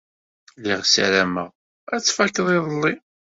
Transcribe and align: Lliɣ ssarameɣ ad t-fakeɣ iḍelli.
Lliɣ 0.59 0.81
ssarameɣ 0.85 1.47
ad 1.93 2.01
t-fakeɣ 2.01 2.47
iḍelli. 2.57 2.93